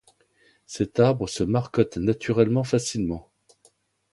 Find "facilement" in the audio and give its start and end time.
2.63-3.29